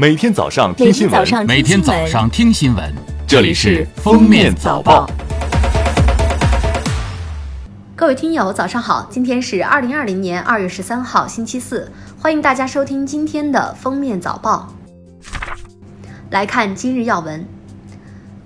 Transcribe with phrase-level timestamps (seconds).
[0.00, 2.90] 每天早上听新闻，每天早上听新闻，
[3.26, 5.06] 这里是《封面早报》。
[7.94, 9.06] 各位听友，早上好！
[9.10, 14.72] 今天是二零二零年二月十三号，星期四，欢迎大家收听今天的《封面早报》。
[16.30, 17.46] 来看今日要闻。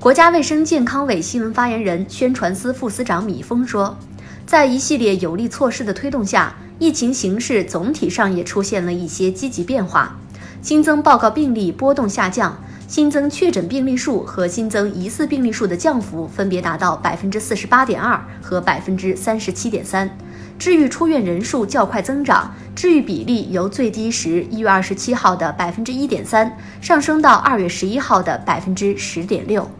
[0.00, 3.96] 国家卫生健康委新闻发言人、宣传司副司长米峰说，
[4.44, 10.18] 在一系列有力措施的推动下，疫情形势总体上也出现了一些积极变化，
[10.64, 12.56] 新增报告病例波动下降，
[12.88, 20.08] 新增确诊病例数和新增疑似病例数的降幅分别达到百分之四十八点二和百分之三十七点三，
[20.58, 29.70] 治愈出院人数较快增长，治愈比例由最低时一月二十七号的百分之一点三上升到二月十一号的百分之十点六。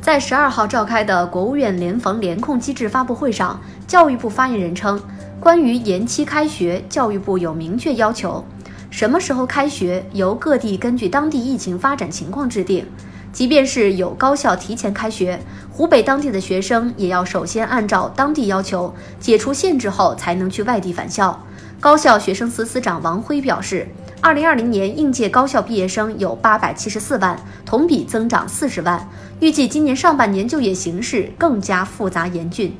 [0.00, 5.00] 在十二号召开的国务院联防联控机制发布会上，教育部发言人称，
[5.38, 8.44] 关于延期开学，教育部有明确要求，
[8.92, 12.86] 什么时候开学由各地根据当地疫情发展情况制定。
[13.32, 21.42] 即便是有高校提前开学，湖北当地的学生也要首先按照当地要求解除限制后才能去外地返校。
[21.80, 23.88] 高校学生司司长王辉表示。
[24.24, 29.08] 二零二零年应届高校毕业生有八百七十四万，同比增长四十万。
[29.40, 32.72] 预计今年上半年就业形势更加复杂严峻。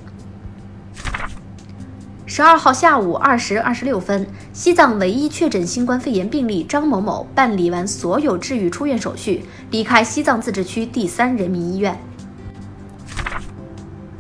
[2.35, 11.95] 十二号下午二时二十六分，西藏唯一确诊新冠肺炎病例张某某办理完所有治愈出院手续，离开西藏自治区第三人民医院。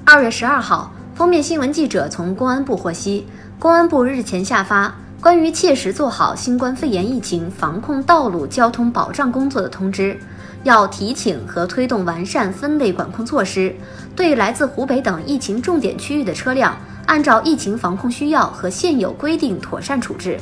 [0.04, 3.26] 二月十二号，封面新闻记者从公安部获悉，
[3.58, 4.94] 公安部日前下发。
[5.22, 10.20] 关于切实做好新冠肺炎疫情防控道路交通保障工作的通知，
[10.64, 13.74] 要提请和推动完善分类管控措施，
[14.14, 16.76] 对来自湖北等疫情重点区域的车辆，
[17.06, 20.36] 按照疫情防控需要和现有规定妥善处置；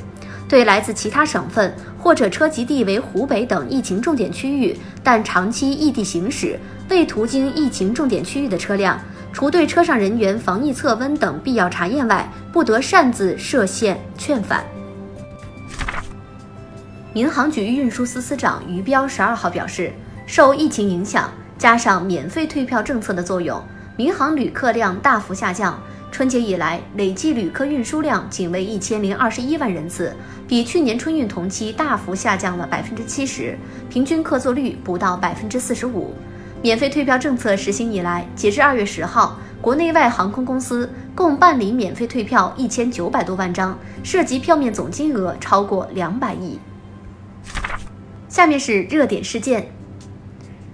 [0.48, 6.58] 对来自其他省份或者车籍地为湖北等疫情重点区域但长期异地行驶
[6.88, 9.00] 未途经疫情重点区域的车辆，
[9.32, 14.64] 除对车上人员防疫测温等必要查验外，不得擅自设限劝返。
[17.12, 19.92] 民航局运输司司长于彪十二号表示，
[20.26, 23.60] 受疫情影响，加上免费退票政策的作用，
[23.96, 25.80] 民航旅客量大幅下降。
[26.10, 30.14] 春节以来，累计旅客运输量仅为一千零二十一万人次，
[30.46, 33.56] 比去年春运同期大幅下降了百分之七十，
[33.88, 36.12] 平均客座率不到百分之四十五。
[36.62, 39.38] 免费退票政策实行以来，截至二月十号。
[39.62, 46.58] 国内外航空公司共办理免费退票一千九百多万张，涉及票面总金额超过两百亿。
[48.26, 49.70] 下面是热点事件。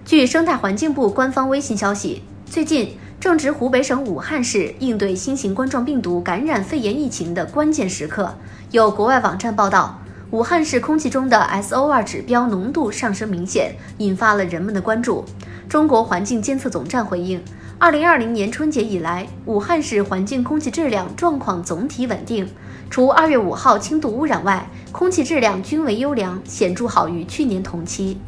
[0.05, 8.33] 据生态环境部官方微信消息，最近正值湖北省武汉市应对新型冠状病毒感染肺炎疫情的关键时刻。
[8.71, 10.01] 有国外网站报道，
[10.31, 15.25] 武汉市空气中的 SO2 指标浓度上升明显，引发了人们的关注。
[15.69, 17.43] 中国环境监测总站回应。
[17.81, 22.49] 二零二零年春节以来，武汉市环境空气质量状况总体稳定，
[22.89, 28.21] 除二月五号轻度污染外，空气质量均为优良，显著好于去年同期。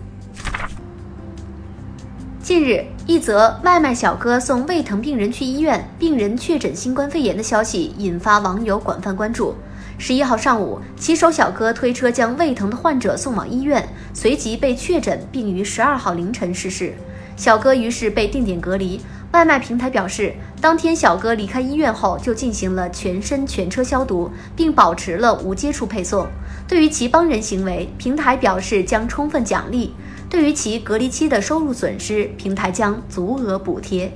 [2.49, 9.55] 近日，一则外卖小哥送胃疼病人去医院，病人确诊新冠肺炎的消息引发网友广泛关注。
[9.99, 16.95] 十一号上午，骑手小哥推车将胃疼的患者送往医院，随即被确诊，并于十二号凌晨逝世。
[17.37, 18.99] 小哥于是被定点隔离。
[19.33, 26.27] 外卖平台表示，当天小哥离开医院后就进行了全身全车消毒，并保持了无接触配送。
[26.67, 29.91] 对于其帮人行为，平台表示将充分奖励；
[30.31, 34.13] 对于其隔离期的收入损失，平台将足额补贴。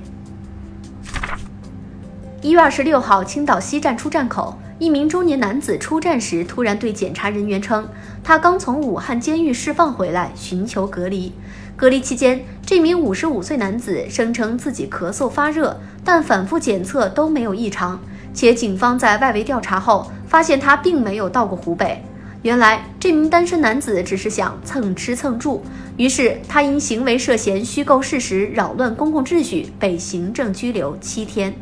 [2.41, 7.87] 一月二十六号，青岛西站出站口，一名中年男子出站时突然对检查人员称，
[8.23, 11.31] 他刚从武汉监狱释放回来，寻求隔离。
[11.75, 17.99] 隔离期间，这名五十五岁男子声称自己咳嗽发热，但反复检测都没有异常。
[18.35, 22.03] 且警方在外围调查后发现他并没有到过湖北。
[22.43, 25.63] 原来，这名单身男子只是想蹭吃蹭住，
[25.97, 31.53] 于是他因行为涉嫌虚构事实、扰乱公共秩序，被行政拘留七天。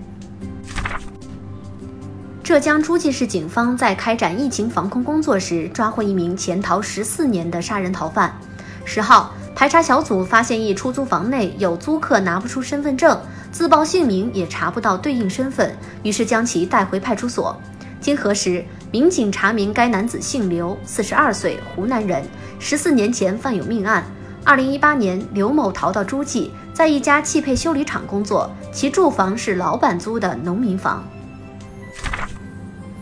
[2.44, 8.36] 浙江诸暨市警方在开展疫情防控工作时，抓获一名潜逃十四年的杀人逃犯。
[8.84, 9.34] 十号。
[9.54, 17.56] 排查小组发现一出租房内有租客拿不出身份证，自报姓名也查不到对应身份，于是将其带回派出所。
[18.00, 22.22] 经核实，民警查明该男子姓刘，四十二岁，湖南人，
[22.60, 24.04] 十四年前犯有命案。
[24.44, 31.08] 二零一八年，刘某逃到诸暨，在一家汽配修理厂工作，其住房是老板租的农民房。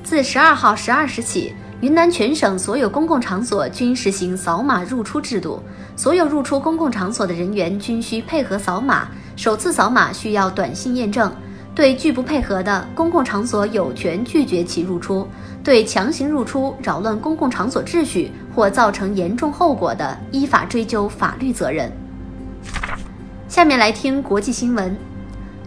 [0.03, 1.55] 自十二号十二时起。
[1.81, 5.63] 云南全省所有公共场所均实行扫码入出制度，
[5.95, 9.07] 所有入出公共场所的人员均需配合扫码，
[9.37, 11.33] 首次扫码需要短信验证。
[11.75, 15.25] 对拒不配合的，公共场所有权拒绝其入出；
[15.63, 21.89] 对强行入出、扰乱公共场所秩序或造成严重后果的，依法追究法律责任。
[23.47, 24.95] 下面来听国际新闻。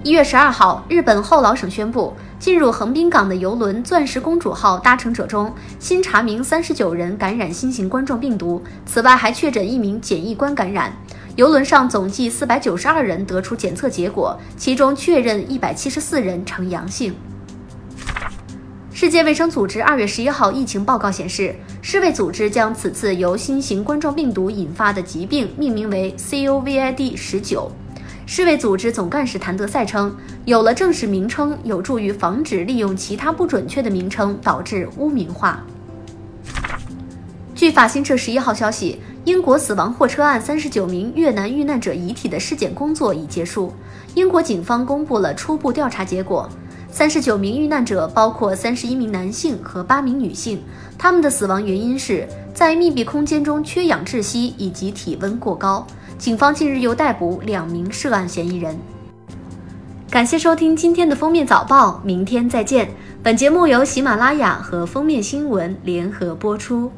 [0.05, 10.93] 一月十二号，日本后老省宣布，进入横滨港的游轮“钻石公主号”搭乘者中，新查明三十九人感染新型冠状病毒，此外还确诊一名检疫官感染。
[11.35, 17.15] 游轮上总计四百九十二人得出检测结果，其中确认一百七十四人呈阳性。
[18.93, 27.73] 世界卫生组织二月十一号疫情报告显示，世卫组织将此次由新型冠状病毒引发的疾病命名为 COVID 十九。
[28.27, 30.15] 世卫组织总干事谭德赛称，
[30.45, 35.65] 有了正式名称，有助于防止利用其他不准确的名称导致污名化。
[37.55, 43.73] 据法新社十一号消息，英国死亡货车案三十九名越南遇难者遗体的尸检工作已结束。
[44.15, 46.49] 英国警方公布了初步调查结果，
[46.91, 50.61] 三十九名遇难者包括三十一名男性和八名女性，
[50.99, 55.87] 他们的死亡原因是在密闭空间中缺氧窒息以及体温过高。
[56.19, 58.77] 警方近日又逮捕两名涉案嫌疑人。
[60.11, 62.91] 感谢收听今天的封面早报，明天再见。
[63.23, 66.91] 本节目由喜马拉雅和封面新闻联合播出。